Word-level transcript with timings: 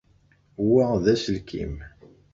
Wa 0.69 0.85
d 1.03 1.05
aselkim. 1.13 1.75